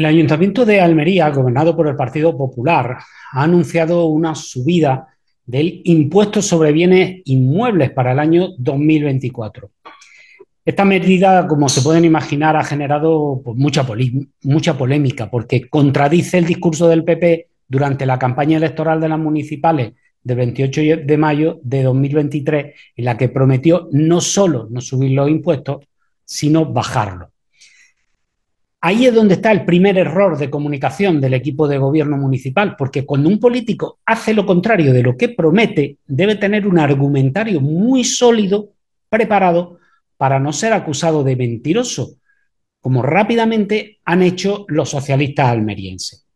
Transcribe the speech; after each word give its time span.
El 0.00 0.06
Ayuntamiento 0.06 0.64
de 0.64 0.80
Almería, 0.80 1.28
gobernado 1.28 1.76
por 1.76 1.86
el 1.86 1.94
Partido 1.94 2.34
Popular, 2.34 3.00
ha 3.32 3.42
anunciado 3.42 4.06
una 4.06 4.34
subida 4.34 5.08
del 5.44 5.82
impuesto 5.84 6.40
sobre 6.40 6.72
bienes 6.72 7.20
inmuebles 7.26 7.90
para 7.90 8.12
el 8.12 8.18
año 8.18 8.48
2024. 8.56 9.70
Esta 10.64 10.86
medida, 10.86 11.46
como 11.46 11.68
se 11.68 11.82
pueden 11.82 12.06
imaginar, 12.06 12.56
ha 12.56 12.64
generado 12.64 13.42
pues, 13.44 13.58
mucha, 13.58 13.86
mucha 14.44 14.78
polémica 14.78 15.30
porque 15.30 15.68
contradice 15.68 16.38
el 16.38 16.46
discurso 16.46 16.88
del 16.88 17.04
PP 17.04 17.48
durante 17.68 18.06
la 18.06 18.18
campaña 18.18 18.56
electoral 18.56 19.02
de 19.02 19.08
las 19.10 19.18
municipales 19.18 19.92
del 20.22 20.38
28 20.38 20.80
de 21.04 21.16
mayo 21.18 21.60
de 21.62 21.82
2023, 21.82 22.74
en 22.96 23.04
la 23.04 23.18
que 23.18 23.28
prometió 23.28 23.86
no 23.92 24.22
solo 24.22 24.66
no 24.70 24.80
subir 24.80 25.10
los 25.10 25.28
impuestos, 25.28 25.84
sino 26.24 26.64
bajarlos. 26.64 27.28
Ahí 28.82 29.04
es 29.04 29.14
donde 29.14 29.34
está 29.34 29.52
el 29.52 29.66
primer 29.66 29.98
error 29.98 30.38
de 30.38 30.48
comunicación 30.48 31.20
del 31.20 31.34
equipo 31.34 31.68
de 31.68 31.76
gobierno 31.76 32.16
municipal, 32.16 32.76
porque 32.78 33.04
cuando 33.04 33.28
un 33.28 33.38
político 33.38 33.98
hace 34.06 34.32
lo 34.32 34.46
contrario 34.46 34.94
de 34.94 35.02
lo 35.02 35.18
que 35.18 35.28
promete, 35.28 35.98
debe 36.06 36.36
tener 36.36 36.66
un 36.66 36.78
argumentario 36.78 37.60
muy 37.60 38.04
sólido, 38.04 38.70
preparado, 39.10 39.78
para 40.16 40.40
no 40.40 40.52
ser 40.54 40.72
acusado 40.72 41.22
de 41.24 41.36
mentiroso, 41.36 42.14
como 42.80 43.02
rápidamente 43.02 43.98
han 44.06 44.22
hecho 44.22 44.64
los 44.68 44.88
socialistas 44.88 45.48
almerienses. 45.48 46.26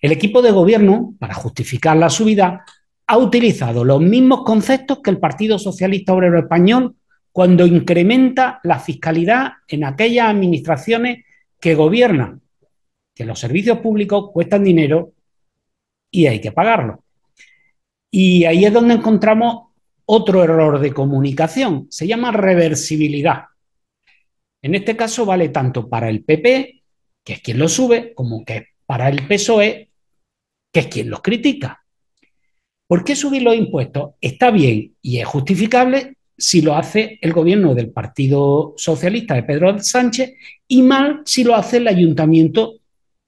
El 0.00 0.12
equipo 0.12 0.40
de 0.40 0.52
gobierno, 0.52 1.14
para 1.18 1.34
justificar 1.34 1.98
la 1.98 2.08
subida, 2.08 2.64
ha 3.06 3.18
utilizado 3.18 3.84
los 3.84 4.00
mismos 4.00 4.42
conceptos 4.44 5.00
que 5.02 5.10
el 5.10 5.18
Partido 5.18 5.58
Socialista 5.58 6.14
Obrero 6.14 6.38
Español 6.38 6.94
cuando 7.32 7.66
incrementa 7.66 8.60
la 8.62 8.78
fiscalidad 8.78 9.52
en 9.68 9.84
aquellas 9.84 10.30
administraciones 10.30 11.24
que 11.60 11.74
gobiernan, 11.74 12.40
que 13.14 13.24
los 13.24 13.38
servicios 13.38 13.78
públicos 13.78 14.30
cuestan 14.32 14.64
dinero 14.64 15.12
y 16.10 16.26
hay 16.26 16.40
que 16.40 16.52
pagarlo. 16.52 17.04
Y 18.10 18.44
ahí 18.44 18.64
es 18.64 18.72
donde 18.72 18.94
encontramos 18.94 19.68
otro 20.06 20.42
error 20.42 20.80
de 20.80 20.92
comunicación, 20.92 21.86
se 21.90 22.06
llama 22.06 22.32
reversibilidad. 22.32 23.44
En 24.62 24.74
este 24.74 24.96
caso 24.96 25.24
vale 25.24 25.50
tanto 25.50 25.88
para 25.88 26.08
el 26.08 26.24
PP, 26.24 26.82
que 27.24 27.32
es 27.34 27.40
quien 27.40 27.58
lo 27.58 27.68
sube, 27.68 28.12
como 28.14 28.44
que 28.44 28.68
para 28.86 29.08
el 29.08 29.26
PSOE, 29.28 29.90
que 30.72 30.80
es 30.80 30.86
quien 30.88 31.10
los 31.10 31.22
critica. 31.22 31.84
¿Por 32.88 33.04
qué 33.04 33.14
subir 33.14 33.42
los 33.42 33.54
impuestos? 33.54 34.14
Está 34.20 34.50
bien 34.50 34.96
y 35.00 35.18
es 35.18 35.26
justificable 35.26 36.16
si 36.40 36.62
lo 36.62 36.74
hace 36.74 37.18
el 37.20 37.32
gobierno 37.32 37.74
del 37.74 37.90
Partido 37.90 38.72
Socialista 38.76 39.34
de 39.34 39.42
Pedro 39.42 39.78
Sánchez 39.78 40.34
y 40.66 40.82
mal 40.82 41.20
si 41.26 41.44
lo 41.44 41.54
hace 41.54 41.76
el 41.76 41.86
Ayuntamiento 41.86 42.76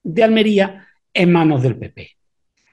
de 0.02 0.24
Almería 0.24 0.88
en 1.12 1.30
manos 1.30 1.62
del 1.62 1.76
PP. 1.76 2.08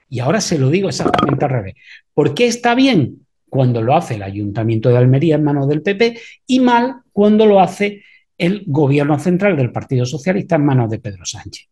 Y 0.09 0.19
ahora 0.19 0.39
se 0.39 0.57
lo 0.57 0.69
digo 0.69 0.87
exactamente 0.87 1.43
al 1.43 1.51
revés. 1.51 1.75
¿Por 2.13 2.33
qué 2.33 2.47
está 2.47 2.73
bien 2.73 3.27
cuando 3.49 3.81
lo 3.81 3.95
hace 3.95 4.15
el 4.15 4.23
Ayuntamiento 4.23 4.89
de 4.89 4.97
Almería 4.97 5.35
en 5.35 5.43
manos 5.43 5.67
del 5.67 5.81
PP 5.81 6.17
y 6.47 6.59
mal 6.61 7.01
cuando 7.11 7.45
lo 7.45 7.59
hace 7.59 8.03
el 8.37 8.63
gobierno 8.65 9.19
central 9.19 9.57
del 9.57 9.73
Partido 9.73 10.05
Socialista 10.05 10.55
en 10.55 10.65
manos 10.65 10.89
de 10.89 10.99
Pedro 10.99 11.25
Sánchez? 11.25 11.67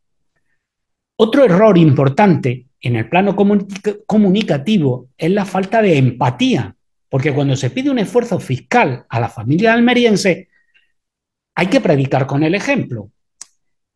Otro 1.15 1.45
error 1.45 1.77
importante 1.77 2.67
en 2.81 2.95
el 2.97 3.07
plano 3.09 3.35
comunicativo 4.05 5.07
es 5.17 5.31
la 5.31 5.45
falta 5.45 5.81
de 5.81 5.97
empatía 5.97 6.77
porque 7.09 7.33
cuando 7.33 7.55
se 7.55 7.69
pide 7.69 7.89
un 7.89 8.00
esfuerzo 8.00 8.39
fiscal 8.39 9.05
a 9.08 9.19
la 9.19 9.30
familia 9.30 9.73
almeriense, 9.73 10.50
hay 11.55 11.67
que 11.67 11.81
predicar 11.81 12.27
con 12.27 12.44
el 12.44 12.55
ejemplo. 12.55 13.11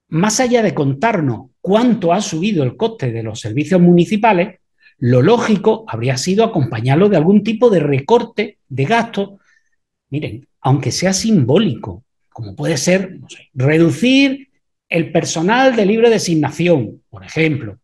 Más 0.10 0.40
allá 0.40 0.62
de 0.62 0.74
contarnos 0.74 1.52
cuánto 1.62 2.14
ha 2.14 2.22
subido 2.22 2.64
el 2.64 2.76
coste 2.76 3.12
de 3.12 3.24
los 3.24 3.40
servicios 3.40 3.80
municipales, 3.80 4.60
lo 4.98 5.22
lógico 5.22 5.86
habría 5.88 6.18
sido 6.18 6.44
acompañarlo 6.44 7.10
de 7.10 7.18
algún 7.18 7.44
tipo 7.44 7.70
de 7.70 7.80
recorte 7.80 8.58
de 8.68 8.86
gastos, 8.86 9.32
miren, 10.10 10.48
aunque 10.62 10.92
sea 10.92 11.14
simbólico, 11.14 12.04
como 12.30 12.56
puede 12.56 12.78
ser 12.78 13.20
reducir 13.54 14.50
el 14.90 15.12
personal 15.12 15.76
de 15.76 15.86
libre 15.86 16.10
designación, 16.10 17.02
por 17.10 17.24
ejemplo, 17.24 17.80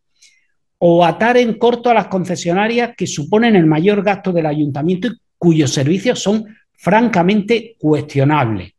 o 0.77 1.03
atar 1.03 1.37
en 1.37 1.57
corto 1.57 1.89
a 1.89 1.93
las 1.93 2.07
concesionarias 2.07 2.93
que 2.95 3.07
suponen 3.07 3.55
el 3.55 3.65
mayor 3.65 4.03
gasto 4.03 4.31
del 4.31 4.45
ayuntamiento 4.45 5.09
cuyos 5.37 5.73
servicios 5.73 6.19
son 6.19 6.45
francamente 6.73 7.75
cuestionables. 7.79 8.73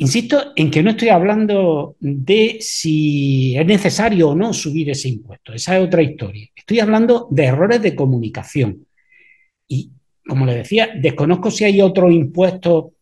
Insisto 0.00 0.52
en 0.54 0.70
que 0.70 0.82
no 0.82 0.90
estoy 0.90 1.08
hablando 1.08 1.96
de 1.98 2.58
si 2.60 3.56
es 3.56 3.66
necesario 3.66 4.30
o 4.30 4.34
no 4.34 4.52
subir 4.52 4.90
ese 4.90 5.08
impuesto, 5.08 5.52
esa 5.52 5.76
es 5.76 5.84
otra 5.84 6.02
historia. 6.02 6.46
Estoy 6.54 6.78
hablando 6.78 7.26
de 7.30 7.44
errores 7.46 7.82
de 7.82 7.96
comunicación. 7.96 8.86
Y, 9.66 9.90
como 10.26 10.46
le 10.46 10.54
decía, 10.54 10.90
desconozco 10.94 11.50
si 11.50 11.64
hay 11.64 11.80
otros 11.80 12.12
impuestos 12.12 12.92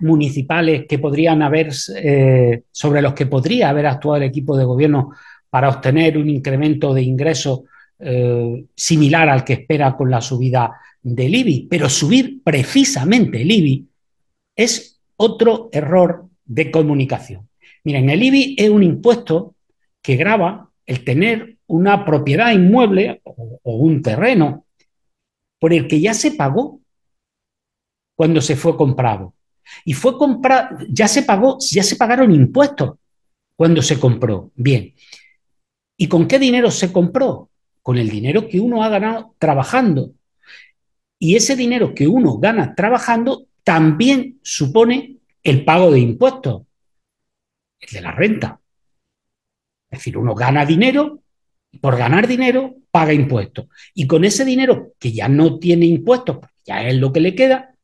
municipales 0.00 0.86
que 0.88 0.98
podrían 0.98 1.42
haber, 1.42 1.70
eh, 1.96 2.62
sobre 2.72 3.02
los 3.02 3.14
que 3.14 3.26
podría 3.26 3.68
haber 3.68 3.86
actuado 3.86 4.16
el 4.16 4.24
equipo 4.24 4.56
de 4.56 4.64
gobierno 4.64 5.12
para 5.48 5.68
obtener 5.68 6.18
un 6.18 6.28
incremento 6.28 6.92
de 6.92 7.02
ingresos 7.02 7.60
eh, 8.00 8.64
similar 8.74 9.28
al 9.28 9.44
que 9.44 9.54
espera 9.54 9.96
con 9.96 10.10
la 10.10 10.20
subida 10.20 10.80
del 11.02 11.34
IBI. 11.34 11.66
Pero 11.70 11.88
subir 11.88 12.42
precisamente 12.42 13.42
el 13.42 13.50
IBI 13.50 13.88
es 14.56 15.00
otro 15.16 15.68
error 15.72 16.26
de 16.44 16.70
comunicación. 16.70 17.48
Miren, 17.84 18.10
el 18.10 18.22
IBI 18.22 18.56
es 18.58 18.70
un 18.70 18.82
impuesto 18.82 19.54
que 20.02 20.16
grava 20.16 20.70
el 20.86 21.04
tener 21.04 21.56
una 21.66 22.04
propiedad 22.04 22.52
inmueble 22.52 23.20
o, 23.24 23.60
o 23.62 23.76
un 23.76 24.02
terreno 24.02 24.64
por 25.58 25.72
el 25.72 25.86
que 25.86 26.00
ya 26.00 26.14
se 26.14 26.32
pagó 26.32 26.80
cuando 28.16 28.40
se 28.40 28.56
fue 28.56 28.76
comprado. 28.76 29.34
Y 29.84 29.92
fue 29.92 30.18
comprado, 30.18 30.78
ya 30.88 31.06
se 31.06 31.22
pagó, 31.22 31.58
ya 31.60 31.82
se 31.82 31.96
pagaron 31.96 32.32
impuestos 32.32 32.98
cuando 33.56 33.82
se 33.82 34.00
compró. 34.00 34.50
Bien, 34.56 34.92
¿Y 36.00 36.08
con 36.08 36.26
qué 36.26 36.38
dinero 36.38 36.70
se 36.70 36.90
compró? 36.90 37.49
Con 37.82 37.98
el 37.98 38.08
dinero 38.08 38.48
que 38.48 38.60
uno 38.60 38.84
ha 38.84 38.88
ganado 38.88 39.34
trabajando. 39.38 40.12
Y 41.18 41.36
ese 41.36 41.56
dinero 41.56 41.94
que 41.94 42.06
uno 42.06 42.38
gana 42.38 42.74
trabajando 42.74 43.46
también 43.62 44.40
supone 44.42 45.16
el 45.42 45.64
pago 45.64 45.90
de 45.90 46.00
impuestos, 46.00 46.62
el 47.80 47.90
de 47.90 48.00
la 48.00 48.12
renta. 48.12 48.60
Es 49.90 49.98
decir, 49.98 50.16
uno 50.16 50.34
gana 50.34 50.64
dinero 50.64 51.20
por 51.80 51.96
ganar 51.96 52.26
dinero 52.26 52.76
paga 52.90 53.12
impuestos. 53.12 53.68
Y 53.94 54.06
con 54.06 54.24
ese 54.24 54.44
dinero 54.44 54.94
que 54.98 55.12
ya 55.12 55.28
no 55.28 55.58
tiene 55.58 55.86
impuestos, 55.86 56.38
ya 56.64 56.82
es 56.82 56.96
lo 56.96 57.12
que 57.12 57.20
le 57.20 57.34
queda, 57.34 57.74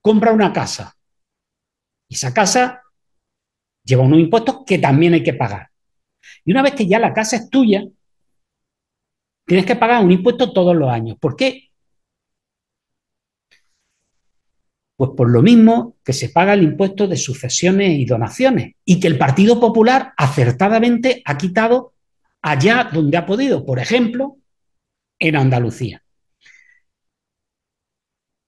compra 0.00 0.32
una 0.32 0.52
casa. 0.52 0.96
Y 2.08 2.14
esa 2.14 2.32
casa 2.32 2.82
lleva 3.84 4.04
unos 4.04 4.20
impuestos 4.20 4.60
que 4.66 4.78
también 4.78 5.14
hay 5.14 5.22
que 5.22 5.34
pagar. 5.34 5.70
Y 6.44 6.52
una 6.52 6.62
vez 6.62 6.74
que 6.74 6.86
ya 6.86 6.98
la 6.98 7.12
casa 7.12 7.36
es 7.36 7.50
tuya, 7.50 7.84
tienes 9.50 9.66
que 9.66 9.74
pagar 9.74 10.04
un 10.04 10.12
impuesto 10.12 10.52
todos 10.52 10.76
los 10.76 10.88
años. 10.88 11.18
¿Por 11.18 11.34
qué? 11.34 11.72
Pues 14.94 15.10
por 15.16 15.28
lo 15.28 15.42
mismo 15.42 15.96
que 16.04 16.12
se 16.12 16.28
paga 16.28 16.54
el 16.54 16.62
impuesto 16.62 17.08
de 17.08 17.16
sucesiones 17.16 17.98
y 17.98 18.04
donaciones 18.04 18.76
y 18.84 19.00
que 19.00 19.08
el 19.08 19.18
Partido 19.18 19.58
Popular 19.58 20.12
acertadamente 20.16 21.20
ha 21.24 21.36
quitado 21.36 21.94
allá 22.40 22.90
donde 22.92 23.16
ha 23.16 23.26
podido, 23.26 23.66
por 23.66 23.80
ejemplo, 23.80 24.36
en 25.18 25.34
Andalucía. 25.34 26.00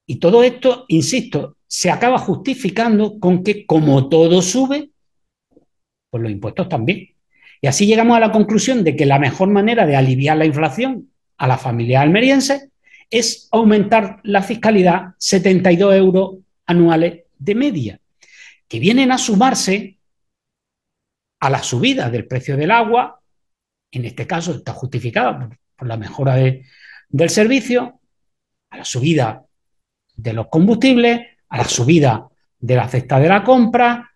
Y 0.07 0.21
todo 0.21 0.45
esto, 0.45 0.85
insisto, 0.87 1.57
se 1.67 1.91
acaba 1.91 2.19
justificando 2.19 3.19
con 3.19 3.43
que 3.43 3.67
como 3.67 4.09
todo 4.09 4.41
sube, 4.41 4.93
pues 6.11 6.23
los 6.23 6.31
impuestos 6.31 6.69
también. 6.69 7.12
Y 7.65 7.69
así 7.69 7.87
llegamos 7.87 8.17
a 8.17 8.21
la 8.21 8.33
conclusión 8.33 8.83
de 8.83 8.97
que 8.97 9.07
la 9.07 9.21
mejor 9.21 9.49
manera 9.49 9.87
de 9.87 9.95
aliviar 9.95 10.37
la 10.37 10.45
inflación 10.45 11.11
a 11.39 11.47
la 11.47 11.57
familia 11.57 12.01
almeriense 12.01 12.73
es 13.09 13.49
aumentar 13.53 14.19
la 14.25 14.43
fiscalidad 14.43 15.15
72 15.19 15.95
euros 15.95 16.39
anuales 16.67 17.21
de 17.39 17.55
media, 17.55 18.01
que 18.67 18.81
vienen 18.81 19.13
a 19.13 19.19
sumarse 19.19 19.99
a 21.41 21.51
la 21.51 21.63
subida 21.63 22.11
del 22.11 22.27
precio 22.27 22.57
del 22.57 22.73
agua, 22.73 23.21
en 23.93 24.07
este 24.07 24.27
caso 24.27 24.55
está 24.55 24.73
justificada 24.73 25.49
por, 25.77 25.87
la 25.87 25.97
mejora 25.97 26.35
del 26.37 27.31
servicio, 27.31 28.01
a 28.71 28.79
la 28.79 28.85
subida 28.85 29.45
de 30.17 30.33
los 30.33 30.49
combustibles, 30.49 31.21
a 31.49 31.59
la 31.59 31.65
subida 31.65 32.29
de 32.59 32.77
la 32.77 32.89
cesta 32.89 33.21
de 33.21 33.29
la 33.29 33.45
compra, 33.45 34.12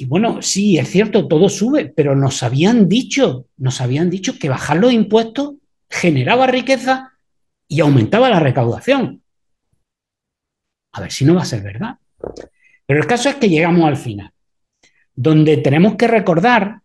y 0.00 0.04
bueno, 0.06 0.42
sí, 0.42 0.78
es 0.78 0.88
cierto, 0.88 1.28
todo 1.28 1.48
sube, 1.48 1.86
pero 1.86 2.14
nos 2.14 2.42
habían 2.42 2.88
dicho, 2.88 3.46
nos 3.56 3.80
habían 3.80 4.10
dicho 4.10 4.38
que 4.38 4.48
bajar 4.48 4.78
los 4.78 4.92
impuestos 4.92 5.54
generaba 5.88 6.46
riqueza 6.46 7.12
y 7.68 7.80
aumentaba 7.80 8.28
la 8.28 8.40
recaudación. 8.40 9.22
A 10.92 11.00
ver 11.00 11.10
si 11.10 11.24
no 11.24 11.34
va 11.34 11.42
a 11.42 11.46
ser 11.46 11.62
verdad. 11.62 11.98
Pero 12.86 13.00
el 13.00 13.06
caso 13.06 13.28
es 13.28 13.36
que 13.36 13.48
llegamos 13.48 13.84
al 13.86 13.96
final, 13.96 14.32
donde 15.14 15.56
tenemos 15.56 15.96
que 15.96 16.06
recordar 16.06 16.80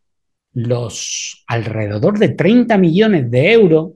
los 0.53 1.43
alrededor 1.47 2.17
de 2.17 2.29
30 2.29 2.77
millones 2.77 3.29
de 3.29 3.51
euros 3.51 3.91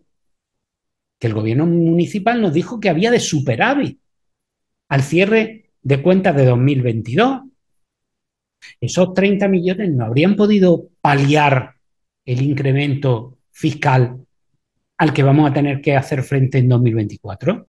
que 1.19 1.27
el 1.27 1.33
gobierno 1.33 1.65
municipal 1.65 2.41
nos 2.41 2.53
dijo 2.53 2.79
que 2.79 2.89
había 2.89 3.09
de 3.09 3.19
superávit 3.19 3.99
al 4.89 5.01
cierre 5.01 5.71
de 5.81 6.01
cuentas 6.01 6.35
de 6.35 6.45
2022. 6.45 7.43
Esos 8.79 9.13
30 9.13 9.47
millones 9.47 9.91
no 9.91 10.05
habrían 10.05 10.35
podido 10.35 10.87
paliar 11.01 11.73
el 12.25 12.41
incremento 12.41 13.37
fiscal 13.51 14.17
al 14.97 15.13
que 15.13 15.23
vamos 15.23 15.49
a 15.49 15.53
tener 15.53 15.81
que 15.81 15.95
hacer 15.95 16.23
frente 16.23 16.59
en 16.59 16.69
2024. 16.69 17.67